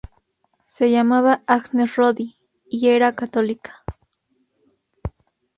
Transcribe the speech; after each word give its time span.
Se 0.65 0.89
llamaba 0.89 1.43
Agnes 1.45 1.95
Roddy, 1.95 2.35
y 2.67 2.87
era 2.87 3.13
católica. 3.13 3.83